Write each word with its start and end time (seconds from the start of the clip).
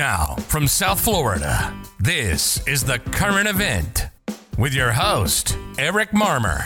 Now, 0.00 0.34
from 0.48 0.66
South 0.66 0.98
Florida, 0.98 1.78
this 1.98 2.66
is 2.66 2.82
the 2.82 3.00
current 3.12 3.46
event 3.46 4.06
with 4.56 4.72
your 4.72 4.92
host, 4.92 5.58
Eric 5.76 6.12
Marmer. 6.12 6.62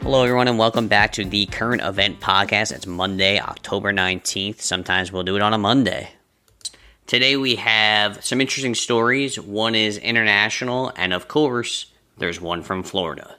Hello, 0.00 0.22
everyone, 0.22 0.48
and 0.48 0.58
welcome 0.58 0.88
back 0.88 1.12
to 1.12 1.24
the 1.26 1.44
current 1.44 1.82
event 1.82 2.18
podcast. 2.18 2.72
It's 2.72 2.86
Monday, 2.86 3.38
October 3.38 3.92
19th. 3.92 4.62
Sometimes 4.62 5.12
we'll 5.12 5.22
do 5.22 5.36
it 5.36 5.42
on 5.42 5.52
a 5.52 5.58
Monday. 5.58 6.08
Today 7.06 7.36
we 7.36 7.56
have 7.56 8.24
some 8.24 8.40
interesting 8.40 8.74
stories. 8.74 9.38
One 9.38 9.74
is 9.74 9.98
international, 9.98 10.94
and 10.96 11.12
of 11.12 11.28
course, 11.28 11.92
there's 12.16 12.40
one 12.40 12.62
from 12.62 12.82
Florida. 12.82 13.36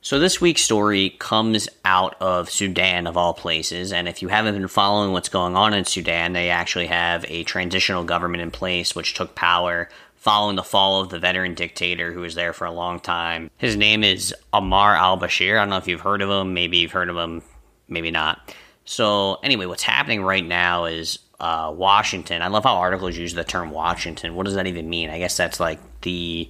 So, 0.00 0.20
this 0.20 0.40
week's 0.40 0.62
story 0.62 1.10
comes 1.18 1.68
out 1.84 2.14
of 2.20 2.50
Sudan, 2.50 3.08
of 3.08 3.16
all 3.16 3.34
places. 3.34 3.92
And 3.92 4.08
if 4.08 4.22
you 4.22 4.28
haven't 4.28 4.54
been 4.54 4.68
following 4.68 5.12
what's 5.12 5.28
going 5.28 5.56
on 5.56 5.74
in 5.74 5.84
Sudan, 5.84 6.32
they 6.32 6.50
actually 6.50 6.86
have 6.86 7.24
a 7.28 7.42
transitional 7.42 8.04
government 8.04 8.42
in 8.42 8.52
place 8.52 8.94
which 8.94 9.14
took 9.14 9.34
power 9.34 9.88
following 10.14 10.56
the 10.56 10.62
fall 10.62 11.00
of 11.00 11.08
the 11.08 11.18
veteran 11.18 11.54
dictator 11.54 12.12
who 12.12 12.20
was 12.20 12.36
there 12.36 12.52
for 12.52 12.64
a 12.64 12.70
long 12.70 13.00
time. 13.00 13.50
His 13.58 13.76
name 13.76 14.04
is 14.04 14.32
Omar 14.52 14.94
al 14.94 15.18
Bashir. 15.18 15.56
I 15.56 15.62
don't 15.62 15.70
know 15.70 15.78
if 15.78 15.88
you've 15.88 16.00
heard 16.00 16.22
of 16.22 16.30
him. 16.30 16.54
Maybe 16.54 16.78
you've 16.78 16.92
heard 16.92 17.08
of 17.08 17.16
him, 17.16 17.42
maybe 17.88 18.12
not. 18.12 18.54
So, 18.84 19.34
anyway, 19.42 19.66
what's 19.66 19.82
happening 19.82 20.22
right 20.22 20.44
now 20.44 20.84
is 20.84 21.18
uh, 21.40 21.72
Washington. 21.74 22.40
I 22.40 22.48
love 22.48 22.64
how 22.64 22.76
articles 22.76 23.16
use 23.16 23.34
the 23.34 23.44
term 23.44 23.70
Washington. 23.70 24.36
What 24.36 24.46
does 24.46 24.54
that 24.54 24.68
even 24.68 24.88
mean? 24.88 25.10
I 25.10 25.18
guess 25.18 25.36
that's 25.36 25.58
like 25.58 25.80
the 26.02 26.48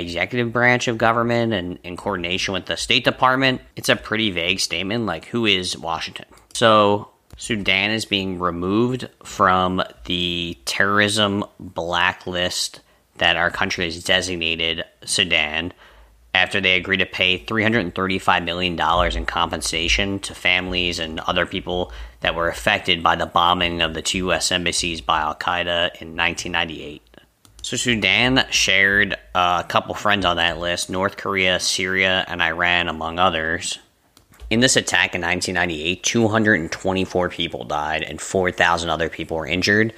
executive 0.00 0.52
branch 0.52 0.88
of 0.88 0.98
government 0.98 1.52
and 1.52 1.78
in 1.82 1.96
coordination 1.96 2.54
with 2.54 2.66
the 2.66 2.76
State 2.76 3.04
Department. 3.04 3.60
It's 3.76 3.88
a 3.88 3.96
pretty 3.96 4.30
vague 4.30 4.60
statement 4.60 5.06
like 5.06 5.26
who 5.26 5.46
is 5.46 5.76
Washington? 5.76 6.26
So 6.54 7.10
Sudan 7.36 7.90
is 7.90 8.04
being 8.04 8.38
removed 8.38 9.08
from 9.24 9.82
the 10.04 10.58
terrorism 10.64 11.44
blacklist 11.58 12.80
that 13.18 13.36
our 13.36 13.50
country 13.50 13.84
has 13.84 14.02
designated 14.02 14.84
Sudan 15.04 15.72
after 16.34 16.60
they 16.60 16.76
agreed 16.76 16.98
to 16.98 17.06
pay 17.06 17.38
$335 17.38 18.44
million 18.44 19.16
in 19.16 19.26
compensation 19.26 20.18
to 20.20 20.34
families 20.34 20.98
and 20.98 21.20
other 21.20 21.44
people 21.44 21.92
that 22.20 22.34
were 22.34 22.48
affected 22.48 23.02
by 23.02 23.16
the 23.16 23.26
bombing 23.26 23.82
of 23.82 23.92
the 23.92 24.02
two 24.02 24.18
U.S. 24.18 24.50
embassies 24.50 25.00
by 25.00 25.20
Al 25.20 25.34
Qaeda 25.34 26.00
in 26.00 26.16
1998. 26.16 27.02
So 27.72 27.78
Sudan 27.78 28.44
shared 28.50 29.16
a 29.34 29.64
couple 29.66 29.94
friends 29.94 30.26
on 30.26 30.36
that 30.36 30.58
list 30.58 30.90
North 30.90 31.16
Korea, 31.16 31.58
Syria, 31.58 32.22
and 32.28 32.42
Iran, 32.42 32.86
among 32.86 33.18
others. 33.18 33.78
In 34.50 34.60
this 34.60 34.76
attack 34.76 35.14
in 35.14 35.22
1998, 35.22 36.02
224 36.02 37.30
people 37.30 37.64
died 37.64 38.02
and 38.02 38.20
4,000 38.20 38.90
other 38.90 39.08
people 39.08 39.38
were 39.38 39.46
injured 39.46 39.94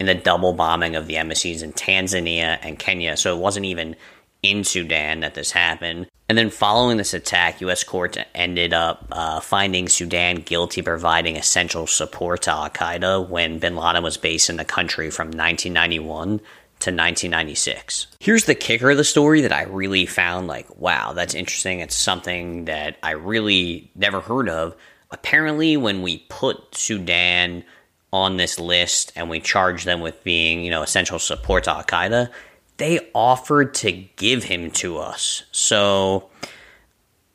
in 0.00 0.06
the 0.06 0.14
double 0.14 0.54
bombing 0.54 0.96
of 0.96 1.06
the 1.06 1.18
embassies 1.18 1.60
in 1.60 1.74
Tanzania 1.74 2.58
and 2.62 2.78
Kenya. 2.78 3.14
So 3.14 3.36
it 3.36 3.40
wasn't 3.42 3.66
even 3.66 3.94
in 4.42 4.64
Sudan 4.64 5.20
that 5.20 5.34
this 5.34 5.50
happened. 5.50 6.06
And 6.30 6.38
then 6.38 6.48
following 6.48 6.96
this 6.96 7.12
attack, 7.12 7.60
U.S. 7.60 7.84
courts 7.84 8.16
ended 8.34 8.72
up 8.72 9.06
uh, 9.12 9.40
finding 9.40 9.90
Sudan 9.90 10.36
guilty 10.36 10.80
providing 10.80 11.36
essential 11.36 11.86
support 11.86 12.40
to 12.42 12.52
Al 12.52 12.70
Qaeda 12.70 13.28
when 13.28 13.58
bin 13.58 13.76
Laden 13.76 14.02
was 14.02 14.16
based 14.16 14.48
in 14.48 14.56
the 14.56 14.64
country 14.64 15.10
from 15.10 15.26
1991 15.26 16.40
to 16.80 16.90
1996. 16.90 18.06
Here's 18.20 18.44
the 18.44 18.54
kicker 18.54 18.90
of 18.90 18.96
the 18.96 19.04
story 19.04 19.40
that 19.40 19.52
I 19.52 19.62
really 19.62 20.06
found 20.06 20.46
like, 20.46 20.78
wow, 20.78 21.12
that's 21.12 21.34
interesting. 21.34 21.80
It's 21.80 21.94
something 21.94 22.66
that 22.66 22.96
I 23.02 23.12
really 23.12 23.90
never 23.94 24.20
heard 24.20 24.48
of. 24.48 24.76
Apparently, 25.10 25.76
when 25.76 26.02
we 26.02 26.18
put 26.28 26.74
Sudan 26.74 27.64
on 28.12 28.36
this 28.36 28.58
list 28.58 29.12
and 29.16 29.28
we 29.28 29.40
charged 29.40 29.86
them 29.86 30.00
with 30.00 30.22
being, 30.24 30.62
you 30.62 30.70
know, 30.70 30.82
essential 30.82 31.18
support 31.18 31.64
to 31.64 31.70
Al 31.70 31.84
Qaeda, 31.84 32.30
they 32.76 33.00
offered 33.14 33.74
to 33.74 33.92
give 33.92 34.44
him 34.44 34.70
to 34.70 34.98
us. 34.98 35.42
So, 35.50 36.30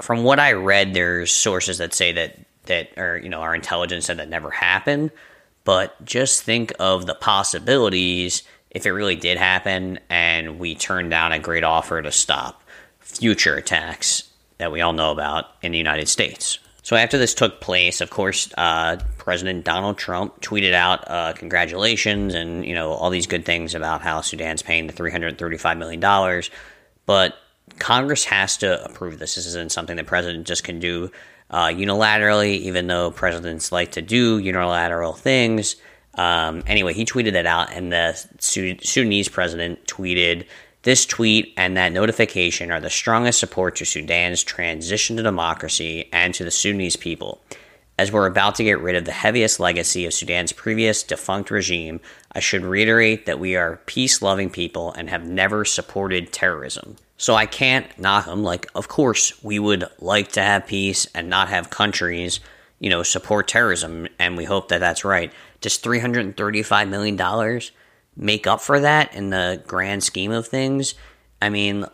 from 0.01 0.23
what 0.23 0.39
I 0.39 0.53
read, 0.53 0.93
there's 0.93 1.31
sources 1.31 1.77
that 1.77 1.93
say 1.93 2.11
that 2.13 2.39
that 2.65 2.97
or 2.97 3.17
you 3.17 3.29
know 3.29 3.41
our 3.41 3.53
intelligence 3.53 4.05
said 4.05 4.17
that 4.17 4.29
never 4.29 4.49
happened. 4.49 5.11
But 5.65 6.03
just 6.03 6.43
think 6.43 6.73
of 6.79 7.05
the 7.05 7.15
possibilities 7.15 8.43
if 8.73 8.85
it 8.85 8.91
really 8.91 9.15
did 9.15 9.37
happen 9.37 9.99
and 10.09 10.59
we 10.59 10.75
turned 10.75 11.09
down 11.09 11.31
a 11.31 11.39
great 11.39 11.63
offer 11.63 12.01
to 12.01 12.11
stop 12.11 12.63
future 12.99 13.55
attacks 13.55 14.29
that 14.57 14.71
we 14.71 14.81
all 14.81 14.93
know 14.93 15.11
about 15.11 15.45
in 15.61 15.71
the 15.71 15.77
United 15.77 16.07
States. 16.07 16.59
So 16.81 16.97
after 16.97 17.17
this 17.17 17.33
took 17.33 17.61
place, 17.61 18.01
of 18.01 18.09
course, 18.09 18.53
uh, 18.57 18.97
President 19.17 19.63
Donald 19.63 19.97
Trump 19.97 20.41
tweeted 20.41 20.73
out 20.73 21.09
uh, 21.09 21.33
congratulations 21.33 22.33
and 22.33 22.65
you 22.65 22.75
know 22.75 22.91
all 22.91 23.09
these 23.09 23.27
good 23.27 23.45
things 23.45 23.73
about 23.73 24.01
how 24.01 24.19
Sudan's 24.19 24.61
paying 24.61 24.87
the 24.87 24.93
335 24.93 25.77
million 25.77 26.01
dollars, 26.01 26.49
but 27.05 27.35
Congress 27.79 28.25
has 28.25 28.57
to 28.57 28.83
approve 28.83 29.17
this. 29.17 29.35
This 29.35 29.45
isn't 29.45 29.71
something 29.71 29.95
the 29.95 30.03
president 30.03 30.45
just 30.45 30.65
can 30.65 30.79
do 30.79 31.09
uh, 31.49 31.67
unilaterally, 31.67 32.57
even 32.59 32.87
though 32.87 33.11
presidents 33.11 33.71
like 33.71 33.93
to 33.93 34.01
do 34.01 34.37
unilateral 34.37 35.13
things. 35.13 35.77
Um, 36.15 36.63
anyway, 36.67 36.93
he 36.93 37.05
tweeted 37.05 37.33
that 37.33 37.45
out, 37.45 37.71
and 37.73 37.91
the 37.91 38.13
Sudanese 38.39 39.29
president 39.29 39.85
tweeted 39.87 40.45
this 40.83 41.05
tweet 41.05 41.53
and 41.55 41.77
that 41.77 41.93
notification 41.93 42.69
are 42.69 42.81
the 42.81 42.89
strongest 42.89 43.39
support 43.39 43.77
to 43.77 43.85
Sudan's 43.85 44.43
transition 44.43 45.15
to 45.15 45.23
democracy 45.23 46.09
and 46.11 46.33
to 46.35 46.43
the 46.43 46.51
Sudanese 46.51 46.97
people. 46.97 47.41
As 47.97 48.11
we're 48.11 48.25
about 48.25 48.55
to 48.55 48.63
get 48.63 48.81
rid 48.81 48.95
of 48.95 49.05
the 49.05 49.11
heaviest 49.11 49.59
legacy 49.59 50.05
of 50.05 50.13
Sudan's 50.13 50.51
previous 50.51 51.03
defunct 51.03 51.51
regime, 51.51 52.01
I 52.33 52.39
should 52.41 52.63
reiterate 52.63 53.27
that 53.27 53.39
we 53.39 53.55
are 53.55 53.79
peace 53.85 54.21
loving 54.21 54.49
people 54.49 54.91
and 54.91 55.09
have 55.09 55.25
never 55.25 55.63
supported 55.63 56.33
terrorism. 56.33 56.97
So 57.17 57.35
I 57.35 57.45
can't 57.45 57.87
knock 57.97 58.25
them. 58.25 58.43
Like, 58.43 58.67
of 58.75 58.87
course, 58.87 59.41
we 59.43 59.59
would 59.59 59.85
like 59.99 60.33
to 60.33 60.41
have 60.41 60.67
peace 60.67 61.07
and 61.13 61.29
not 61.29 61.47
have 61.49 61.69
countries, 61.69 62.39
you 62.79 62.89
know, 62.89 63.03
support 63.03 63.47
terrorism, 63.47 64.07
and 64.19 64.35
we 64.35 64.43
hope 64.43 64.67
that 64.69 64.79
that's 64.79 65.05
right. 65.05 65.31
Does 65.63 65.79
$335 65.79 66.89
million 66.89 67.61
make 68.17 68.45
up 68.45 68.59
for 68.59 68.81
that 68.81 69.15
in 69.15 69.29
the 69.29 69.63
grand 69.65 70.03
scheme 70.03 70.31
of 70.31 70.45
things? 70.45 70.93
I 71.41 71.47
mean, 71.47 71.85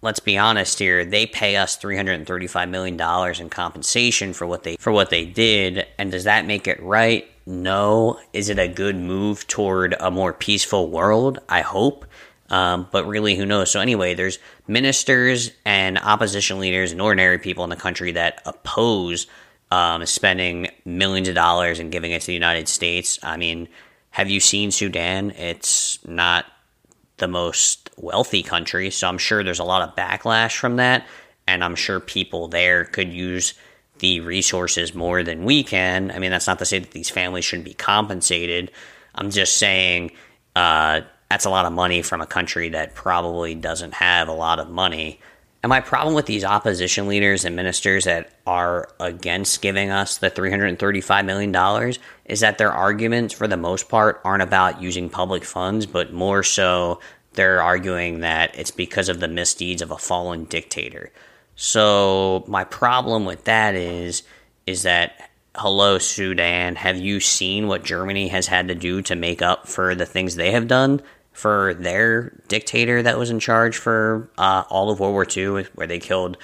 let's 0.00 0.18
be 0.18 0.38
honest 0.38 0.78
here. 0.78 1.04
They 1.04 1.26
pay 1.26 1.56
us 1.56 1.78
$335 1.78 2.70
million 2.70 2.98
in 3.38 3.50
compensation 3.50 4.32
for 4.32 4.46
what 4.46 4.62
they 4.62 4.76
for 4.76 4.90
what 4.92 5.10
they 5.10 5.26
did, 5.26 5.86
and 5.98 6.10
does 6.10 6.24
that 6.24 6.46
make 6.46 6.66
it 6.66 6.82
right? 6.82 7.30
No. 7.44 8.18
Is 8.32 8.48
it 8.48 8.58
a 8.58 8.66
good 8.66 8.96
move 8.96 9.46
toward 9.46 9.94
a 10.00 10.10
more 10.10 10.32
peaceful 10.32 10.88
world? 10.88 11.38
I 11.50 11.60
hope. 11.60 12.06
Um, 12.48 12.88
but 12.90 13.06
really, 13.06 13.36
who 13.36 13.44
knows? 13.44 13.70
So, 13.70 13.80
anyway, 13.80 14.14
there's 14.14 14.38
ministers 14.66 15.50
and 15.66 15.98
opposition 15.98 16.58
leaders 16.60 16.92
and 16.92 17.02
ordinary 17.02 17.38
people 17.38 17.62
in 17.64 17.68
the 17.68 17.76
country 17.76 18.12
that 18.12 18.40
oppose 18.46 19.26
um, 19.70 20.04
spending 20.06 20.68
millions 20.84 21.28
of 21.28 21.34
dollars 21.34 21.78
and 21.78 21.92
giving 21.92 22.12
it 22.12 22.20
to 22.22 22.26
the 22.26 22.34
United 22.34 22.68
States. 22.68 23.18
I 23.22 23.36
mean, 23.36 23.68
have 24.10 24.30
you 24.30 24.40
seen 24.40 24.70
Sudan? 24.70 25.30
It's 25.32 26.04
not 26.06 26.46
the 27.18 27.28
most 27.28 27.90
wealthy 27.96 28.42
country, 28.42 28.90
so 28.90 29.08
I'm 29.08 29.18
sure 29.18 29.42
there's 29.42 29.58
a 29.58 29.64
lot 29.64 29.82
of 29.82 29.94
backlash 29.94 30.56
from 30.56 30.76
that, 30.76 31.06
and 31.46 31.62
I'm 31.62 31.74
sure 31.74 32.00
people 32.00 32.48
there 32.48 32.84
could 32.84 33.12
use 33.12 33.54
the 33.98 34.20
resources 34.20 34.94
more 34.94 35.22
than 35.22 35.44
we 35.44 35.64
can. 35.64 36.10
I 36.10 36.18
mean, 36.18 36.30
that's 36.30 36.46
not 36.46 36.58
to 36.60 36.64
say 36.64 36.78
that 36.78 36.92
these 36.92 37.10
families 37.10 37.44
shouldn't 37.44 37.66
be 37.66 37.74
compensated. 37.74 38.70
I'm 39.14 39.30
just 39.30 39.56
saying 39.56 40.12
uh, 40.54 41.02
that's 41.30 41.44
a 41.44 41.50
lot 41.50 41.66
of 41.66 41.72
money 41.72 42.02
from 42.02 42.20
a 42.20 42.26
country 42.26 42.70
that 42.70 42.94
probably 42.94 43.54
doesn't 43.54 43.94
have 43.94 44.28
a 44.28 44.32
lot 44.32 44.60
of 44.60 44.70
money. 44.70 45.20
And 45.68 45.70
my 45.74 45.80
problem 45.82 46.14
with 46.14 46.24
these 46.24 46.44
opposition 46.44 47.08
leaders 47.08 47.44
and 47.44 47.54
ministers 47.54 48.04
that 48.04 48.30
are 48.46 48.88
against 49.00 49.60
giving 49.60 49.90
us 49.90 50.16
the 50.16 50.30
$335 50.30 51.26
million 51.26 51.94
is 52.24 52.40
that 52.40 52.56
their 52.56 52.72
arguments, 52.72 53.34
for 53.34 53.46
the 53.46 53.58
most 53.58 53.90
part, 53.90 54.22
aren't 54.24 54.42
about 54.42 54.80
using 54.80 55.10
public 55.10 55.44
funds, 55.44 55.84
but 55.84 56.10
more 56.10 56.42
so 56.42 57.00
they're 57.34 57.60
arguing 57.60 58.20
that 58.20 58.58
it's 58.58 58.70
because 58.70 59.10
of 59.10 59.20
the 59.20 59.28
misdeeds 59.28 59.82
of 59.82 59.90
a 59.90 59.98
fallen 59.98 60.46
dictator. 60.46 61.12
So 61.54 62.46
my 62.48 62.64
problem 62.64 63.26
with 63.26 63.44
that 63.44 63.74
is 63.74 64.22
is 64.64 64.84
that 64.84 65.28
hello 65.54 65.98
Sudan, 65.98 66.76
have 66.76 66.96
you 66.96 67.20
seen 67.20 67.68
what 67.68 67.84
Germany 67.84 68.28
has 68.28 68.46
had 68.46 68.68
to 68.68 68.74
do 68.74 69.02
to 69.02 69.14
make 69.14 69.42
up 69.42 69.68
for 69.68 69.94
the 69.94 70.06
things 70.06 70.34
they 70.34 70.52
have 70.52 70.66
done? 70.66 71.02
For 71.38 71.74
their 71.74 72.30
dictator 72.48 73.00
that 73.00 73.16
was 73.16 73.30
in 73.30 73.38
charge 73.38 73.76
for 73.76 74.28
uh, 74.38 74.64
all 74.70 74.90
of 74.90 74.98
World 74.98 75.12
War 75.12 75.24
II, 75.24 75.64
where 75.76 75.86
they 75.86 76.00
killed 76.00 76.36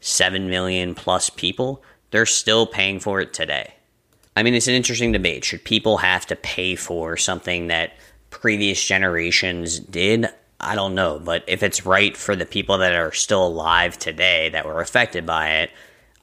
7 0.00 0.48
million 0.48 0.94
plus 0.94 1.30
people, 1.30 1.82
they're 2.12 2.26
still 2.26 2.64
paying 2.64 3.00
for 3.00 3.20
it 3.20 3.34
today. 3.34 3.74
I 4.36 4.44
mean, 4.44 4.54
it's 4.54 4.68
an 4.68 4.74
interesting 4.74 5.10
debate. 5.10 5.44
Should 5.44 5.64
people 5.64 5.96
have 5.96 6.26
to 6.26 6.36
pay 6.36 6.76
for 6.76 7.16
something 7.16 7.66
that 7.66 7.94
previous 8.30 8.82
generations 8.84 9.80
did? 9.80 10.28
I 10.60 10.76
don't 10.76 10.94
know. 10.94 11.18
But 11.18 11.42
if 11.48 11.64
it's 11.64 11.84
right 11.84 12.16
for 12.16 12.36
the 12.36 12.46
people 12.46 12.78
that 12.78 12.94
are 12.94 13.12
still 13.12 13.44
alive 13.44 13.98
today 13.98 14.50
that 14.50 14.64
were 14.64 14.80
affected 14.80 15.26
by 15.26 15.48
it, 15.48 15.70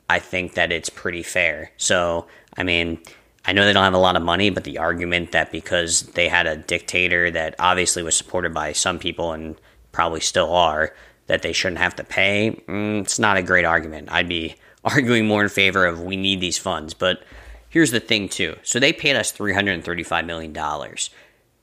I 0.10 0.20
think 0.20 0.54
that 0.54 0.72
it's 0.72 0.90
pretty 0.90 1.24
fair. 1.24 1.72
So, 1.76 2.28
I 2.56 2.64
mean, 2.64 3.00
I 3.46 3.52
know 3.52 3.66
they 3.66 3.74
don't 3.74 3.84
have 3.84 3.94
a 3.94 3.98
lot 3.98 4.16
of 4.16 4.22
money, 4.22 4.50
but 4.50 4.64
the 4.64 4.78
argument 4.78 5.34
that 5.34 5.52
because 5.52 6.04
they 6.14 6.30
had 6.30 6.48
a 6.48 6.56
dictator 6.56 7.30
that 7.32 7.56
obviously 7.60 8.02
was 8.02 8.16
supported 8.16 8.54
by 8.54 8.72
some 8.72 9.00
people 9.00 9.34
and 9.34 9.60
probably 9.92 10.22
still 10.22 10.54
are, 10.54 10.94
that 11.28 11.42
they 11.42 11.54
shouldn't 11.54 11.80
have 11.80 11.96
to 11.98 12.04
pay, 12.04 12.62
mm, 12.68 13.02
it's 13.02 13.20
not 13.20 13.38
a 13.38 13.44
great 13.44 13.66
argument. 13.66 14.12
I'd 14.12 14.30
be 14.30 14.56
arguing 14.84 15.28
more 15.28 15.44
in 15.44 15.50
favor 15.50 15.86
of 15.86 16.02
we 16.02 16.16
need 16.16 16.40
these 16.40 16.58
funds. 16.58 16.94
But 16.94 17.24
here's 17.70 17.92
the 17.92 18.00
thing, 18.00 18.30
too. 18.30 18.58
So 18.64 18.80
they 18.80 18.94
paid 18.94 19.16
us 19.16 19.32
$335 19.32 20.26
million. 20.26 20.58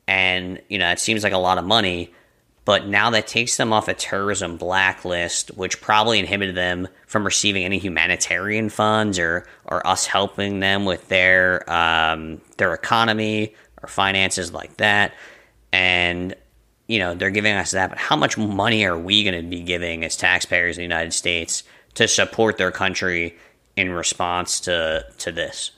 And, 0.06 0.61
you 0.69 0.79
know, 0.79 0.91
it 0.91 0.99
seems 0.99 1.23
like 1.23 1.32
a 1.32 1.38
lot 1.38 1.59
of 1.59 1.65
money, 1.65 2.12
but 2.70 2.87
now 2.87 3.11
that 3.11 3.26
takes 3.26 3.56
them 3.56 3.72
off 3.72 3.88
a 3.88 3.94
terrorism 3.94 4.56
blacklist, 4.56 5.49
which 5.56 5.81
probably 5.81 6.20
inhibited 6.20 6.55
them 6.55 6.87
from 7.08 7.25
receiving 7.25 7.64
any 7.64 7.81
humanitarian 7.81 8.69
funds 8.69 9.19
or, 9.19 9.44
or 9.64 9.84
us 9.84 10.06
helping 10.06 10.61
them 10.61 10.84
with 10.84 11.08
their 11.08 11.69
um, 11.69 12.40
their 12.58 12.72
economy 12.72 13.56
or 13.82 13.88
finances 13.88 14.52
like 14.52 14.76
that. 14.76 15.14
And 15.72 16.37
you 16.87 17.00
know 17.00 17.12
they're 17.12 17.31
giving 17.31 17.55
us 17.55 17.72
that, 17.72 17.90
but 17.90 17.99
how 17.99 18.14
much 18.14 18.38
money 18.38 18.87
are 18.87 18.96
we 18.96 19.25
going 19.25 19.43
to 19.43 19.50
be 19.50 19.62
giving 19.62 20.05
as 20.05 20.14
taxpayers 20.14 20.78
in 20.78 20.82
the 20.82 20.84
United 20.84 21.12
States 21.12 21.64
to 21.94 22.06
support 22.06 22.56
their 22.56 22.70
country 22.70 23.37
in 23.75 23.90
response 23.90 24.61
to 24.61 25.05
to 25.19 25.32
this? 25.32 25.72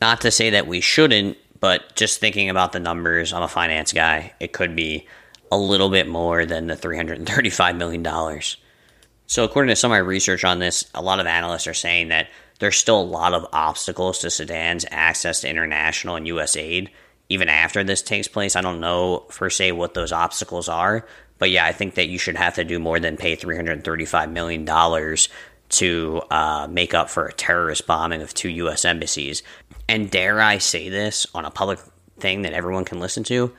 Not 0.00 0.20
to 0.20 0.30
say 0.30 0.50
that 0.50 0.68
we 0.68 0.80
shouldn't, 0.80 1.38
but 1.58 1.96
just 1.96 2.20
thinking 2.20 2.48
about 2.48 2.70
the 2.70 2.78
numbers, 2.78 3.32
I'm 3.32 3.42
a 3.42 3.48
finance 3.48 3.92
guy. 3.92 4.32
It 4.38 4.52
could 4.52 4.76
be 4.76 5.08
a 5.50 5.58
little 5.58 5.90
bit 5.90 6.08
more 6.08 6.46
than 6.46 6.66
the 6.66 6.76
$335 6.76 7.76
million. 7.76 8.40
So, 9.26 9.44
according 9.44 9.68
to 9.68 9.76
some 9.76 9.90
of 9.90 9.94
my 9.94 9.98
research 9.98 10.44
on 10.44 10.58
this, 10.58 10.90
a 10.94 11.02
lot 11.02 11.20
of 11.20 11.26
analysts 11.26 11.66
are 11.66 11.74
saying 11.74 12.08
that 12.08 12.28
there's 12.58 12.76
still 12.76 13.00
a 13.00 13.02
lot 13.02 13.32
of 13.32 13.46
obstacles 13.52 14.18
to 14.20 14.30
Sudan's 14.30 14.84
access 14.90 15.40
to 15.40 15.48
international 15.48 16.16
and 16.16 16.26
U.S. 16.28 16.56
aid, 16.56 16.90
even 17.28 17.48
after 17.48 17.82
this 17.82 18.02
takes 18.02 18.28
place. 18.28 18.56
I 18.56 18.60
don't 18.60 18.80
know 18.80 19.18
per 19.28 19.48
se 19.48 19.72
what 19.72 19.94
those 19.94 20.12
obstacles 20.12 20.68
are, 20.68 21.06
but 21.38 21.50
yeah, 21.50 21.64
I 21.64 21.72
think 21.72 21.94
that 21.94 22.08
you 22.08 22.18
should 22.18 22.36
have 22.36 22.56
to 22.56 22.64
do 22.64 22.78
more 22.78 23.00
than 23.00 23.16
pay 23.16 23.36
$335 23.36 24.30
million 24.30 24.66
to 25.70 26.22
uh, 26.30 26.66
make 26.68 26.92
up 26.92 27.08
for 27.08 27.26
a 27.26 27.32
terrorist 27.32 27.86
bombing 27.86 28.22
of 28.22 28.34
two 28.34 28.50
U.S. 28.50 28.84
embassies. 28.84 29.42
And 29.88 30.10
dare 30.10 30.40
I 30.40 30.58
say 30.58 30.88
this 30.88 31.26
on 31.34 31.44
a 31.44 31.50
public 31.50 31.78
thing 32.18 32.42
that 32.42 32.52
everyone 32.52 32.84
can 32.84 33.00
listen 33.00 33.24
to? 33.24 33.52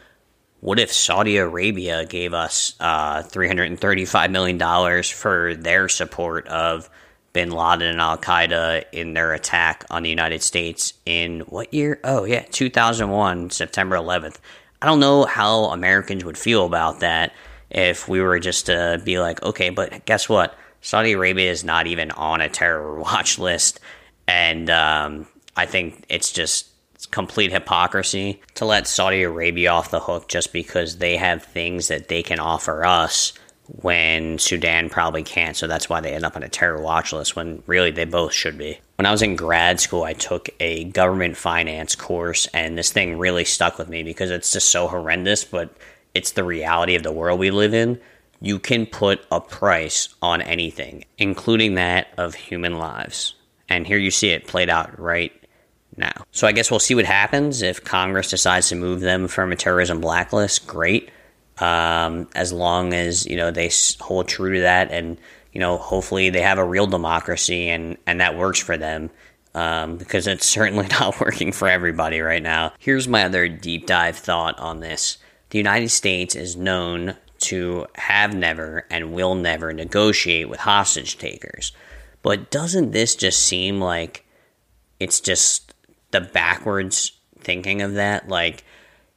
What 0.62 0.80
if 0.80 0.94
Saudi 0.94 1.38
Arabia 1.38 2.06
gave 2.06 2.34
us 2.34 2.76
uh, 2.80 3.24
$335 3.24 4.32
million 4.32 5.04
for 5.04 5.56
their 5.56 5.90
support 5.90 6.48
of 6.48 6.90
bin 7.34 7.50
Laden 7.50 7.88
and 7.88 8.00
Al 8.00 8.18
Qaeda 8.18 8.86
in 8.92 9.14
their 9.14 9.34
attack 9.34 9.86
on 9.90 10.04
the 10.04 10.10
United 10.10 10.44
States 10.44 10.94
in 11.06 11.42
what 11.42 11.74
year? 11.74 12.00
Oh, 12.04 12.26
yeah, 12.26 12.46
2001, 12.52 13.50
September 13.50 13.96
11th. 13.96 14.38
I 14.82 14.86
don't 14.86 15.00
know 15.00 15.26
how 15.26 15.66
Americans 15.66 16.24
would 16.24 16.38
feel 16.38 16.66
about 16.66 17.00
that 17.00 17.34
if 17.72 18.08
we 18.08 18.22
were 18.22 18.40
just 18.40 18.68
to 18.68 19.02
be 19.04 19.20
like, 19.20 19.42
okay, 19.42 19.70
but 19.70 20.06
guess 20.06 20.30
what? 20.30 20.56
Saudi 20.82 21.14
Arabia 21.14 21.50
is 21.50 21.64
not 21.64 21.88
even 21.88 22.12
on 22.12 22.40
a 22.40 22.50
terror 22.50 23.00
watch 23.00 23.40
list. 23.40 23.80
And 24.28 24.70
um, 24.70 25.28
I 25.56 25.66
think 25.66 26.06
it's 26.08 26.32
just 26.32 26.68
complete 27.12 27.52
hypocrisy 27.52 28.42
to 28.56 28.66
let 28.66 28.88
Saudi 28.88 29.24
Arabia 29.24 29.72
off 29.72 29.92
the 29.92 30.00
hook 30.00 30.28
just 30.28 30.54
because 30.54 30.98
they 30.98 31.18
have 31.18 31.44
things 31.44 31.90
that 31.90 32.08
they 32.08 32.24
can 32.24 32.40
offer 32.40 32.86
us 32.86 33.34
when 33.68 34.38
Sudan 34.38 34.90
probably 34.90 35.24
can't. 35.24 35.56
So 35.56 35.68
that's 35.68 35.90
why 35.90 36.02
they 36.02 36.14
end 36.14 36.26
up 36.26 36.36
on 36.36 36.44
a 36.44 36.50
terror 36.50 36.82
watch 36.82 37.14
list 37.14 37.36
when 37.36 37.64
really 37.68 37.92
they 37.92 38.06
both 38.06 38.34
should 38.34 38.58
be. 38.58 38.80
When 38.96 39.06
I 39.06 39.12
was 39.12 39.22
in 39.22 39.36
grad 39.36 39.80
school, 39.80 40.04
I 40.04 40.14
took 40.14 40.50
a 40.60 40.86
government 40.86 41.38
finance 41.38 41.96
course, 41.96 42.48
and 42.48 42.78
this 42.78 42.92
thing 42.92 43.18
really 43.18 43.46
stuck 43.46 43.78
with 43.78 43.90
me 43.90 44.04
because 44.04 44.32
it's 44.32 44.52
just 44.52 44.70
so 44.70 44.88
horrendous, 44.88 45.44
but 45.44 45.76
it's 46.14 46.32
the 46.32 46.44
reality 46.44 46.96
of 46.96 47.04
the 47.04 47.12
world 47.12 47.40
we 47.40 47.52
live 47.52 47.74
in. 47.74 48.00
You 48.42 48.60
can 48.60 48.86
put 48.86 49.26
a 49.32 49.40
price 49.40 50.10
on 50.22 50.42
anything, 50.42 51.06
including 51.18 51.76
that 51.76 52.08
of 52.18 52.36
human 52.36 52.78
lives. 52.78 53.36
And 53.70 53.88
here 53.88 53.98
you 53.98 54.12
see 54.12 54.32
it 54.32 54.48
played 54.48 54.70
out 54.70 55.00
right 55.00 55.32
now. 55.98 56.26
So 56.32 56.48
I 56.48 56.52
guess 56.52 56.72
we'll 56.72 56.80
see 56.80 56.96
what 56.96 57.06
happens 57.06 57.62
if 57.62 57.84
Congress 57.84 58.30
decides 58.30 58.70
to 58.70 58.76
move 58.76 59.02
them 59.02 59.28
from 59.28 59.52
a 59.52 59.56
terrorism 59.56 60.02
blacklist. 60.02 60.68
Great, 60.68 61.10
um, 61.60 62.28
as 62.36 62.54
long 62.54 62.94
as 62.94 63.26
you 63.26 63.36
know 63.36 63.52
they 63.52 63.72
hold 64.00 64.28
true 64.28 64.56
to 64.56 64.62
that, 64.62 64.92
and 64.92 65.18
you 65.54 65.60
know 65.60 65.78
hopefully 65.78 66.30
they 66.30 66.42
have 66.42 66.58
a 66.58 66.66
real 66.66 66.88
democracy 66.88 67.70
and 67.70 67.98
and 68.06 68.22
that 68.22 68.38
works 68.38 68.60
for 68.60 68.78
them. 68.78 69.10
Um, 69.54 69.98
because 69.98 70.28
it's 70.28 70.46
certainly 70.46 70.88
not 71.00 71.20
working 71.20 71.52
for 71.52 71.68
everybody 71.68 72.22
right 72.22 72.42
now. 72.42 72.72
Here's 72.80 73.10
my 73.10 73.26
other 73.26 73.50
deep 73.50 73.86
dive 73.86 74.18
thought 74.18 74.58
on 74.60 74.80
this. 74.80 75.18
The 75.50 75.58
United 75.58 75.90
States 75.90 76.36
is 76.36 76.56
known 76.56 77.18
to 77.40 77.88
have 77.96 78.34
never 78.34 78.86
and 78.90 79.14
will 79.14 79.36
never 79.36 79.74
negotiate 79.74 80.48
with 80.48 80.62
hostage 80.62 81.18
takers. 81.18 81.74
But 82.22 82.52
doesn't 82.52 82.92
this 82.92 83.16
just 83.16 83.40
seem 83.40 83.82
like 83.82 84.26
it's 85.00 85.20
just 85.20 85.71
the 86.12 86.22
backwards 86.22 87.12
thinking 87.40 87.82
of 87.82 87.96
that. 87.96 88.30
Like, 88.30 88.64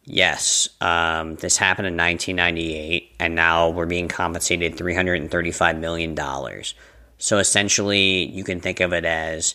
yes, 0.04 0.68
um, 0.80 1.36
this 1.36 1.56
happened 1.56 1.86
in 1.88 1.96
1998, 1.96 3.16
and 3.20 3.34
now 3.34 3.70
we're 3.70 3.86
being 3.86 4.08
compensated 4.08 4.76
$335 4.76 5.78
million. 5.78 6.16
So 7.18 7.38
essentially, 7.38 8.24
you 8.26 8.44
can 8.44 8.60
think 8.60 8.80
of 8.80 8.92
it 8.92 9.04
as 9.04 9.54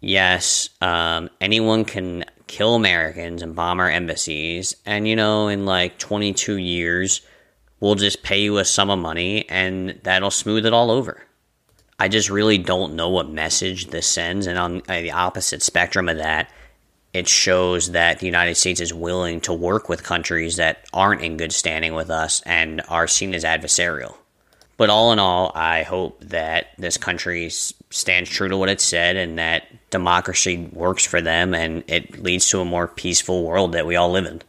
yes, 0.00 0.70
um, 0.80 1.30
anyone 1.40 1.84
can 1.84 2.24
kill 2.46 2.74
Americans 2.74 3.42
and 3.42 3.54
bomb 3.54 3.80
our 3.80 3.90
embassies, 3.90 4.76
and 4.84 5.08
you 5.08 5.16
know, 5.16 5.48
in 5.48 5.64
like 5.66 5.98
22 5.98 6.56
years, 6.56 7.22
we'll 7.80 7.94
just 7.94 8.22
pay 8.22 8.42
you 8.42 8.58
a 8.58 8.64
sum 8.64 8.90
of 8.90 8.98
money, 8.98 9.48
and 9.48 9.98
that'll 10.02 10.30
smooth 10.30 10.66
it 10.66 10.72
all 10.72 10.90
over. 10.90 11.22
I 11.98 12.08
just 12.08 12.28
really 12.28 12.58
don't 12.58 12.94
know 12.94 13.08
what 13.08 13.30
message 13.30 13.86
this 13.86 14.06
sends. 14.06 14.46
And 14.46 14.58
on 14.58 14.82
uh, 14.88 15.00
the 15.00 15.12
opposite 15.12 15.62
spectrum 15.62 16.08
of 16.08 16.18
that, 16.18 16.50
it 17.14 17.26
shows 17.26 17.92
that 17.92 18.18
the 18.18 18.26
United 18.26 18.56
States 18.56 18.80
is 18.80 18.92
willing 18.92 19.40
to 19.42 19.52
work 19.54 19.88
with 19.88 20.02
countries 20.02 20.56
that 20.56 20.84
aren't 20.92 21.22
in 21.22 21.38
good 21.38 21.52
standing 21.52 21.94
with 21.94 22.10
us 22.10 22.42
and 22.44 22.82
are 22.88 23.06
seen 23.06 23.34
as 23.34 23.44
adversarial. 23.44 24.14
But 24.76 24.90
all 24.90 25.12
in 25.12 25.18
all, 25.18 25.52
I 25.54 25.84
hope 25.84 26.20
that 26.24 26.66
this 26.76 26.98
country 26.98 27.48
stands 27.48 28.28
true 28.28 28.48
to 28.48 28.58
what 28.58 28.68
it 28.68 28.82
said 28.82 29.16
and 29.16 29.38
that 29.38 29.64
democracy 29.88 30.68
works 30.72 31.06
for 31.06 31.22
them 31.22 31.54
and 31.54 31.82
it 31.86 32.22
leads 32.22 32.50
to 32.50 32.60
a 32.60 32.66
more 32.66 32.86
peaceful 32.86 33.44
world 33.44 33.72
that 33.72 33.86
we 33.86 33.96
all 33.96 34.10
live 34.10 34.26
in. 34.26 34.42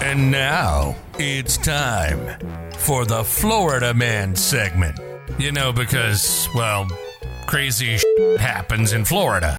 And 0.00 0.30
now 0.30 0.94
it's 1.18 1.56
time 1.56 2.70
for 2.74 3.04
the 3.04 3.24
Florida 3.24 3.92
Man 3.92 4.36
segment. 4.36 5.00
You 5.36 5.52
know, 5.52 5.72
because, 5.72 6.48
well, 6.54 6.88
crazy 7.46 7.98
happens 8.38 8.92
in 8.92 9.04
Florida. 9.04 9.56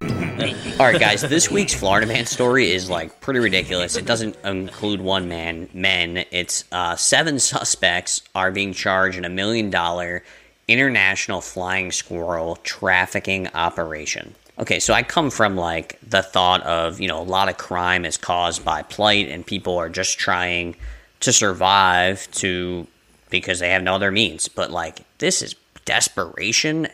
All 0.79 0.85
right, 0.85 0.99
guys, 0.99 1.21
this 1.21 1.49
week's 1.49 1.73
Florida 1.73 2.05
man 2.05 2.25
story 2.25 2.71
is 2.71 2.89
like 2.89 3.19
pretty 3.21 3.39
ridiculous. 3.39 3.95
It 3.95 4.05
doesn't 4.05 4.38
include 4.43 5.01
one 5.01 5.27
man, 5.27 5.69
men. 5.73 6.25
It's 6.31 6.65
uh, 6.71 6.95
seven 6.95 7.39
suspects 7.39 8.21
are 8.35 8.51
being 8.51 8.73
charged 8.73 9.17
in 9.17 9.25
a 9.25 9.29
million 9.29 9.69
dollar 9.69 10.23
international 10.67 11.41
flying 11.41 11.91
squirrel 11.91 12.57
trafficking 12.57 13.47
operation. 13.53 14.35
Okay, 14.59 14.79
so 14.79 14.93
I 14.93 15.03
come 15.03 15.29
from 15.29 15.55
like 15.55 15.97
the 16.07 16.21
thought 16.21 16.61
of, 16.63 16.99
you 16.99 17.07
know, 17.07 17.21
a 17.21 17.23
lot 17.23 17.49
of 17.49 17.57
crime 17.57 18.05
is 18.05 18.17
caused 18.17 18.63
by 18.63 18.83
plight 18.83 19.29
and 19.29 19.45
people 19.45 19.77
are 19.77 19.89
just 19.89 20.19
trying 20.19 20.75
to 21.21 21.33
survive 21.33 22.29
to 22.33 22.85
because 23.29 23.59
they 23.59 23.69
have 23.69 23.83
no 23.83 23.95
other 23.95 24.12
means. 24.12 24.48
But 24.48 24.71
like 24.71 25.01
this 25.19 25.41
is 25.41 25.55
desperation 25.86 26.88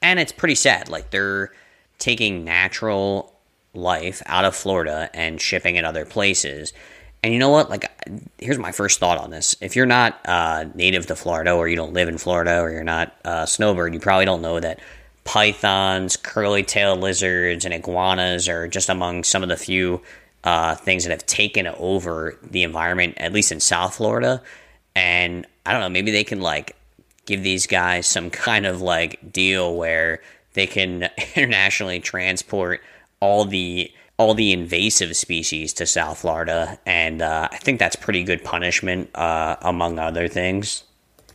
and 0.00 0.18
it's 0.18 0.32
pretty 0.32 0.54
sad. 0.54 0.88
Like 0.88 1.10
they're 1.10 1.52
taking 1.98 2.44
natural 2.44 3.32
life 3.74 4.22
out 4.26 4.44
of 4.44 4.54
Florida 4.54 5.08
and 5.14 5.40
shipping 5.40 5.76
it 5.76 5.84
other 5.84 6.04
places. 6.04 6.72
And 7.22 7.32
you 7.32 7.38
know 7.38 7.50
what? 7.50 7.70
Like, 7.70 7.88
here's 8.38 8.58
my 8.58 8.72
first 8.72 8.98
thought 8.98 9.18
on 9.18 9.30
this. 9.30 9.54
If 9.60 9.76
you're 9.76 9.86
not 9.86 10.18
uh, 10.24 10.64
native 10.74 11.06
to 11.06 11.14
Florida, 11.14 11.52
or 11.52 11.68
you 11.68 11.76
don't 11.76 11.92
live 11.92 12.08
in 12.08 12.18
Florida, 12.18 12.60
or 12.60 12.70
you're 12.70 12.82
not 12.82 13.14
a 13.24 13.28
uh, 13.28 13.46
snowbird, 13.46 13.94
you 13.94 14.00
probably 14.00 14.24
don't 14.24 14.42
know 14.42 14.58
that 14.58 14.80
pythons, 15.22 16.16
curly-tailed 16.16 16.98
lizards, 16.98 17.64
and 17.64 17.72
iguanas 17.72 18.48
are 18.48 18.66
just 18.66 18.88
among 18.88 19.22
some 19.22 19.44
of 19.44 19.48
the 19.48 19.56
few 19.56 20.02
uh, 20.42 20.74
things 20.74 21.04
that 21.04 21.10
have 21.10 21.24
taken 21.24 21.68
over 21.68 22.36
the 22.42 22.64
environment, 22.64 23.14
at 23.18 23.32
least 23.32 23.52
in 23.52 23.60
South 23.60 23.94
Florida. 23.94 24.42
And 24.96 25.46
I 25.64 25.72
don't 25.72 25.80
know, 25.80 25.88
maybe 25.88 26.10
they 26.10 26.24
can 26.24 26.40
like 26.40 26.76
give 27.26 27.42
these 27.42 27.66
guys 27.66 28.06
some 28.06 28.30
kind 28.46 28.66
of 28.66 28.80
like 28.80 29.32
deal 29.32 29.74
where 29.76 30.20
they 30.54 30.66
can 30.66 31.08
internationally 31.34 32.00
transport 32.00 32.80
all 33.20 33.44
the 33.44 33.90
all 34.18 34.34
the 34.34 34.52
invasive 34.52 35.16
species 35.16 35.72
to 35.72 35.86
South 35.86 36.18
Florida, 36.18 36.78
and 36.86 37.22
uh, 37.22 37.48
I 37.50 37.56
think 37.56 37.78
that's 37.78 37.96
pretty 37.96 38.22
good 38.22 38.44
punishment, 38.44 39.10
uh, 39.16 39.56
among 39.62 39.98
other 39.98 40.28
things. 40.28 40.84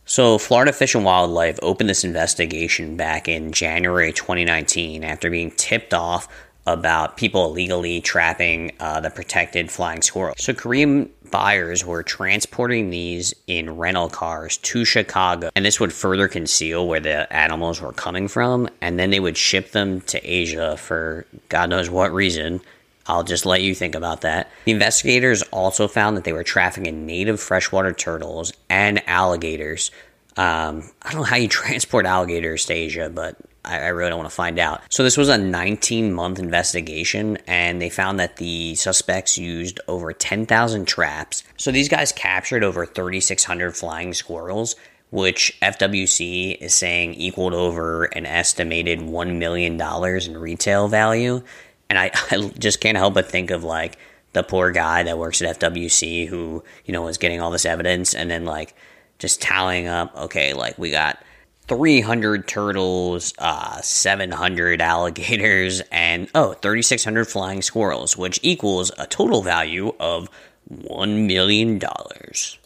So, 0.04 0.38
Florida 0.38 0.72
Fish 0.72 0.94
and 0.94 1.04
Wildlife 1.04 1.58
opened 1.60 1.90
this 1.90 2.02
investigation 2.02 2.96
back 2.96 3.28
in 3.28 3.52
January 3.52 4.10
2019 4.10 5.04
after 5.04 5.28
being 5.28 5.50
tipped 5.50 5.92
off 5.92 6.28
about 6.72 7.16
people 7.16 7.46
illegally 7.46 8.00
trapping 8.00 8.72
uh, 8.80 9.00
the 9.00 9.10
protected 9.10 9.70
flying 9.70 10.02
squirrel. 10.02 10.34
So 10.38 10.54
Korean 10.54 11.10
buyers 11.30 11.84
were 11.84 12.02
transporting 12.02 12.90
these 12.90 13.34
in 13.46 13.76
rental 13.76 14.08
cars 14.08 14.56
to 14.58 14.84
Chicago, 14.84 15.50
and 15.54 15.64
this 15.64 15.80
would 15.80 15.92
further 15.92 16.28
conceal 16.28 16.86
where 16.86 17.00
the 17.00 17.32
animals 17.32 17.80
were 17.80 17.92
coming 17.92 18.28
from, 18.28 18.68
and 18.80 18.98
then 18.98 19.10
they 19.10 19.20
would 19.20 19.36
ship 19.36 19.72
them 19.72 20.00
to 20.02 20.20
Asia 20.24 20.76
for 20.76 21.26
God 21.48 21.70
knows 21.70 21.90
what 21.90 22.12
reason. 22.12 22.60
I'll 23.06 23.24
just 23.24 23.46
let 23.46 23.62
you 23.62 23.74
think 23.74 23.94
about 23.94 24.20
that. 24.20 24.50
The 24.66 24.72
investigators 24.72 25.42
also 25.44 25.88
found 25.88 26.16
that 26.16 26.24
they 26.24 26.32
were 26.34 26.44
trafficking 26.44 27.06
native 27.06 27.40
freshwater 27.40 27.92
turtles 27.92 28.52
and 28.68 29.02
alligators. 29.08 29.90
Um, 30.36 30.90
I 31.02 31.12
don't 31.12 31.22
know 31.22 31.24
how 31.24 31.36
you 31.36 31.48
transport 31.48 32.04
alligators 32.04 32.66
to 32.66 32.74
Asia, 32.74 33.10
but 33.12 33.36
I, 33.68 33.80
I 33.80 33.88
really 33.88 34.10
don't 34.10 34.18
want 34.18 34.30
to 34.30 34.34
find 34.34 34.58
out. 34.58 34.82
So 34.90 35.02
this 35.02 35.16
was 35.16 35.28
a 35.28 35.38
19 35.38 36.12
month 36.12 36.38
investigation, 36.38 37.38
and 37.46 37.80
they 37.80 37.90
found 37.90 38.18
that 38.18 38.36
the 38.36 38.74
suspects 38.74 39.38
used 39.38 39.80
over 39.86 40.12
10,000 40.12 40.86
traps. 40.86 41.44
So 41.56 41.70
these 41.70 41.88
guys 41.88 42.12
captured 42.12 42.64
over 42.64 42.86
3,600 42.86 43.76
flying 43.76 44.14
squirrels 44.14 44.74
which 45.10 45.58
FWC 45.62 46.58
is 46.60 46.74
saying 46.74 47.14
equaled 47.14 47.54
over 47.54 48.04
an 48.04 48.26
estimated 48.26 49.00
$1 49.00 49.38
million 49.38 49.80
in 49.80 50.38
retail 50.38 50.88
value. 50.88 51.42
And 51.88 51.98
I, 51.98 52.10
I 52.30 52.52
just 52.58 52.80
can't 52.80 52.98
help 52.98 53.14
but 53.14 53.26
think 53.26 53.50
of 53.50 53.64
like 53.64 53.98
the 54.32 54.42
poor 54.42 54.70
guy 54.70 55.02
that 55.04 55.18
works 55.18 55.40
at 55.40 55.58
FWC 55.58 56.28
who, 56.28 56.62
you 56.84 56.92
know, 56.92 57.02
was 57.02 57.18
getting 57.18 57.40
all 57.40 57.50
this 57.50 57.64
evidence 57.64 58.14
and 58.14 58.30
then 58.30 58.44
like 58.44 58.74
just 59.18 59.40
tallying 59.40 59.88
up, 59.88 60.14
okay, 60.16 60.52
like 60.52 60.78
we 60.78 60.90
got 60.90 61.22
300 61.68 62.48
turtles, 62.48 63.34
uh, 63.38 63.80
700 63.80 64.80
alligators, 64.80 65.80
and 65.92 66.28
oh, 66.34 66.54
3,600 66.54 67.26
flying 67.26 67.62
squirrels, 67.62 68.16
which 68.16 68.40
equals 68.42 68.90
a 68.98 69.06
total 69.06 69.42
value 69.42 69.94
of 70.00 70.28
$1 70.72 71.26
million. 71.26 71.80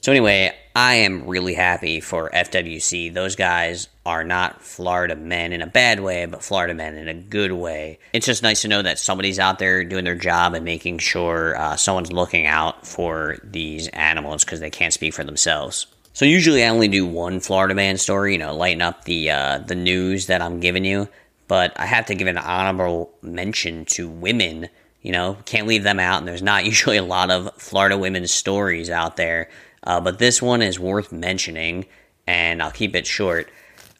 So, 0.00 0.12
anyway, 0.12 0.54
I 0.75 0.94
am 0.94 1.26
really 1.26 1.54
happy 1.54 2.00
for 2.00 2.30
FWC. 2.30 3.12
Those 3.12 3.37
guys 3.37 3.88
are 4.04 4.25
not 4.25 4.62
Florida 4.62 5.14
men 5.14 5.52
in 5.52 5.62
a 5.62 5.66
bad 5.66 6.00
way, 6.00 6.26
but 6.26 6.42
Florida 6.42 6.75
men 6.75 6.97
in 6.97 7.09
a 7.09 7.14
good 7.14 7.52
way. 7.52 7.99
It's 8.12 8.26
just 8.26 8.42
nice 8.42 8.62
to 8.62 8.68
know 8.68 8.82
that 8.82 8.99
somebody's 8.99 9.38
out 9.38 9.59
there 9.59 9.85
doing 9.85 10.04
their 10.04 10.14
job 10.14 10.54
and 10.54 10.64
making 10.64 10.99
sure 10.99 11.56
uh, 11.56 11.76
someone's 11.76 12.12
looking 12.12 12.47
out 12.47 12.87
for 12.87 13.38
these 13.44 13.88
animals 13.88 14.44
because 14.44 14.61
they 14.61 14.71
can't 14.71 14.94
speak 14.94 15.14
for 15.14 15.25
themselves. 15.25 15.87
So 16.14 16.25
usually 16.25 16.62
I 16.62 16.69
only 16.69 16.88
do 16.88 17.07
one 17.07 17.40
Florida 17.40 17.75
man 17.75 17.97
story, 17.97 18.33
you 18.33 18.38
know, 18.38 18.54
lighten 18.54 18.83
up 18.83 19.04
the 19.04 19.31
uh, 19.31 19.59
the 19.59 19.75
news 19.75 20.26
that 20.26 20.42
I'm 20.42 20.61
giving 20.61 20.85
you. 20.85 21.09
But 21.49 21.78
I 21.78 21.87
have 21.87 22.07
to 22.07 22.14
give 22.14 22.28
an 22.28 22.38
honorable 22.38 23.12
mention 23.23 23.85
to 23.87 24.09
women. 24.09 24.69
You 25.00 25.12
know, 25.12 25.37
can't 25.47 25.66
leave 25.66 25.83
them 25.83 25.99
out. 25.99 26.19
And 26.19 26.28
there's 26.28 26.42
not 26.42 26.64
usually 26.73 26.97
a 26.97 27.02
lot 27.02 27.31
of 27.31 27.50
Florida 27.57 27.97
women's 27.97 28.31
stories 28.31 28.90
out 28.90 29.16
there. 29.16 29.49
Uh, 29.85 30.00
but 30.00 30.19
this 30.19 30.40
one 30.40 30.62
is 30.62 30.78
worth 30.78 31.11
mentioning, 31.11 31.87
and 32.26 32.62
I'll 32.62 32.71
keep 32.71 32.95
it 32.95 33.07
short. 33.07 33.50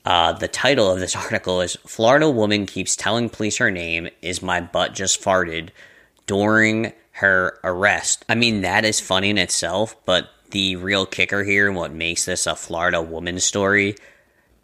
Uh, 0.05 0.33
the 0.33 0.49
title 0.49 0.91
of 0.91 1.01
this 1.01 1.17
article 1.25 1.61
is 1.61 1.77
Florida 1.87 2.31
woman 2.31 2.67
keeps 2.67 2.95
telling 2.95 3.29
police 3.31 3.57
her 3.57 3.71
name 3.71 4.09
is 4.21 4.43
my 4.43 4.61
butt 4.61 4.95
just 4.95 5.23
farted 5.23 5.71
during 6.27 6.93
her 7.13 7.59
arrest. 7.65 8.25
I 8.29 8.35
mean, 8.35 8.63
that 8.63 8.85
is 8.85 9.01
funny 9.01 9.31
in 9.31 9.39
itself, 9.39 9.97
but 10.05 10.29
the 10.53 10.77
real 10.77 11.05
kicker 11.05 11.43
here 11.43 11.67
and 11.67 11.77
what 11.77 11.93
makes 11.93 12.25
this 12.25 12.47
a 12.47 12.55
Florida 12.55 13.03
woman 13.03 13.41
story 13.41 13.97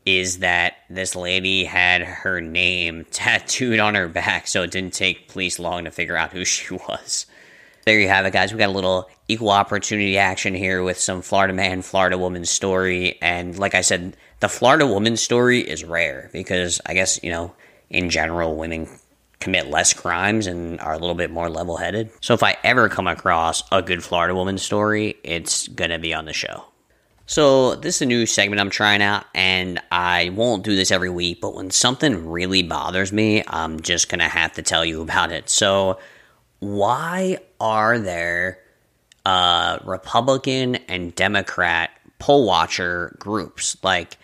is 0.06 0.38
that 0.38 0.76
this 0.88 1.14
lady 1.14 1.64
had 1.64 2.02
her 2.02 2.40
name 2.40 3.04
tattooed 3.10 3.78
on 3.80 3.94
her 3.94 4.08
back, 4.08 4.46
so 4.46 4.62
it 4.62 4.70
didn't 4.70 4.94
take 4.94 5.28
police 5.28 5.58
long 5.58 5.84
to 5.84 5.90
figure 5.90 6.16
out 6.16 6.32
who 6.32 6.44
she 6.44 6.74
was. 6.88 7.26
There 7.84 7.98
you 7.98 8.08
have 8.08 8.26
it, 8.26 8.32
guys. 8.32 8.52
We 8.52 8.58
got 8.58 8.68
a 8.68 8.72
little 8.72 9.10
equal 9.28 9.50
opportunity 9.50 10.18
action 10.18 10.54
here 10.54 10.82
with 10.82 10.98
some 10.98 11.22
Florida 11.22 11.54
man, 11.54 11.82
Florida 11.82 12.18
woman 12.18 12.44
story. 12.44 13.18
And 13.22 13.58
like 13.58 13.74
I 13.74 13.80
said, 13.80 14.16
the 14.40 14.48
Florida 14.48 14.86
woman 14.86 15.16
story 15.16 15.60
is 15.60 15.84
rare 15.84 16.28
because 16.32 16.80
I 16.86 16.94
guess, 16.94 17.22
you 17.22 17.30
know, 17.30 17.54
in 17.88 18.10
general, 18.10 18.56
women 18.56 18.88
commit 19.40 19.68
less 19.68 19.92
crimes 19.92 20.46
and 20.46 20.80
are 20.80 20.92
a 20.92 20.98
little 20.98 21.14
bit 21.14 21.30
more 21.30 21.48
level 21.48 21.76
headed. 21.76 22.10
So 22.20 22.34
if 22.34 22.42
I 22.42 22.56
ever 22.64 22.88
come 22.88 23.06
across 23.06 23.62
a 23.70 23.82
good 23.82 24.02
Florida 24.02 24.34
woman 24.34 24.58
story, 24.58 25.16
it's 25.22 25.68
going 25.68 25.90
to 25.90 25.98
be 25.98 26.12
on 26.12 26.24
the 26.24 26.32
show. 26.32 26.64
So 27.26 27.74
this 27.74 27.96
is 27.96 28.02
a 28.02 28.06
new 28.06 28.24
segment 28.24 28.58
I'm 28.58 28.70
trying 28.70 29.02
out, 29.02 29.26
and 29.34 29.82
I 29.92 30.30
won't 30.30 30.64
do 30.64 30.74
this 30.74 30.90
every 30.90 31.10
week, 31.10 31.42
but 31.42 31.54
when 31.54 31.70
something 31.70 32.26
really 32.26 32.62
bothers 32.62 33.12
me, 33.12 33.44
I'm 33.46 33.80
just 33.80 34.08
going 34.08 34.20
to 34.20 34.28
have 34.28 34.54
to 34.54 34.62
tell 34.62 34.82
you 34.82 35.02
about 35.02 35.30
it. 35.30 35.50
So, 35.50 35.98
why 36.60 37.38
are 37.60 37.98
there 37.98 38.60
uh, 39.26 39.78
Republican 39.84 40.76
and 40.88 41.14
Democrat 41.14 41.90
poll 42.18 42.46
watcher 42.46 43.14
groups? 43.18 43.76
Like, 43.84 44.16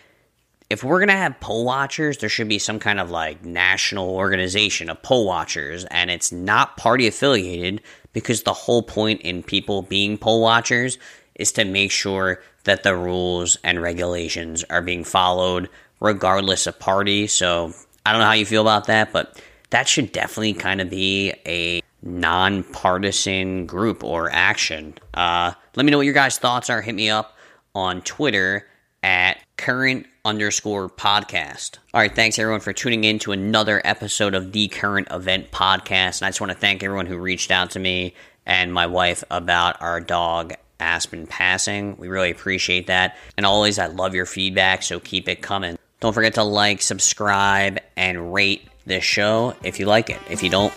if 0.69 0.83
we're 0.83 0.99
going 0.99 1.09
to 1.09 1.15
have 1.15 1.39
poll 1.39 1.65
watchers, 1.65 2.17
there 2.17 2.29
should 2.29 2.49
be 2.49 2.59
some 2.59 2.79
kind 2.79 2.99
of 2.99 3.11
like 3.11 3.45
national 3.45 4.09
organization 4.09 4.89
of 4.89 5.01
poll 5.03 5.25
watchers, 5.25 5.85
and 5.85 6.09
it's 6.09 6.31
not 6.31 6.77
party 6.77 7.07
affiliated 7.07 7.81
because 8.13 8.43
the 8.43 8.53
whole 8.53 8.81
point 8.81 9.21
in 9.21 9.43
people 9.43 9.83
being 9.83 10.17
poll 10.17 10.41
watchers 10.41 10.97
is 11.35 11.51
to 11.51 11.65
make 11.65 11.91
sure 11.91 12.41
that 12.63 12.83
the 12.83 12.95
rules 12.95 13.57
and 13.63 13.81
regulations 13.81 14.63
are 14.69 14.81
being 14.81 15.03
followed 15.03 15.69
regardless 15.99 16.65
of 16.65 16.79
party. 16.79 17.27
So 17.27 17.73
I 18.05 18.11
don't 18.11 18.21
know 18.21 18.27
how 18.27 18.33
you 18.33 18.45
feel 18.45 18.61
about 18.61 18.87
that, 18.87 19.11
but 19.13 19.39
that 19.69 19.87
should 19.87 20.11
definitely 20.11 20.53
kind 20.53 20.81
of 20.81 20.89
be 20.89 21.33
a 21.45 21.81
nonpartisan 22.01 23.65
group 23.65 24.03
or 24.03 24.31
action. 24.31 24.95
Uh, 25.13 25.51
let 25.75 25.85
me 25.85 25.91
know 25.91 25.97
what 25.97 26.05
your 26.05 26.13
guys' 26.13 26.37
thoughts 26.37 26.69
are. 26.69 26.81
Hit 26.81 26.95
me 26.95 27.09
up 27.09 27.37
on 27.73 28.01
Twitter 28.01 28.67
at 29.03 29.34
current 29.65 30.05
underscore 30.23 30.87
podcast. 30.87 31.79
All 31.91 31.99
right, 31.99 32.13
thanks 32.13 32.37
everyone 32.37 32.59
for 32.59 32.71
tuning 32.71 33.03
in 33.03 33.17
to 33.17 33.31
another 33.31 33.81
episode 33.83 34.35
of 34.35 34.51
the 34.51 34.67
Current 34.67 35.07
Event 35.09 35.49
Podcast. 35.49 36.21
And 36.21 36.27
I 36.27 36.29
just 36.29 36.39
want 36.39 36.51
to 36.51 36.57
thank 36.57 36.83
everyone 36.83 37.07
who 37.07 37.17
reached 37.17 37.49
out 37.49 37.71
to 37.71 37.79
me 37.79 38.13
and 38.45 38.71
my 38.71 38.85
wife 38.85 39.23
about 39.31 39.81
our 39.81 39.99
dog 39.99 40.53
Aspen 40.79 41.25
passing. 41.25 41.97
We 41.97 42.09
really 42.09 42.29
appreciate 42.29 42.85
that. 42.87 43.17
And 43.37 43.45
always, 43.47 43.79
I 43.79 43.87
love 43.87 44.13
your 44.13 44.27
feedback, 44.27 44.83
so 44.83 44.99
keep 44.99 45.27
it 45.27 45.41
coming. 45.41 45.79
Don't 45.99 46.13
forget 46.13 46.35
to 46.35 46.43
like, 46.43 46.83
subscribe, 46.83 47.79
and 47.97 48.31
rate 48.35 48.67
this 48.85 49.03
show 49.03 49.55
if 49.63 49.79
you 49.79 49.87
like 49.87 50.11
it. 50.11 50.19
If 50.29 50.43
you 50.43 50.51
don't, 50.51 50.73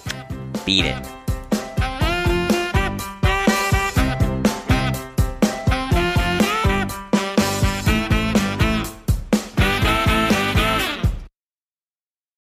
beat 0.65 0.87
it. 0.87 1.18